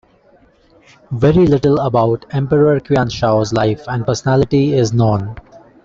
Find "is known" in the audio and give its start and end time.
4.73-5.35